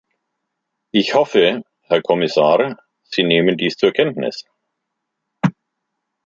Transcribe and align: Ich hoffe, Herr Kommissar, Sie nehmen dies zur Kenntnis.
Ich 0.89 1.13
hoffe, 1.13 1.61
Herr 1.83 2.01
Kommissar, 2.01 2.75
Sie 3.03 3.21
nehmen 3.21 3.55
dies 3.55 3.75
zur 3.75 3.91
Kenntnis. 3.91 4.45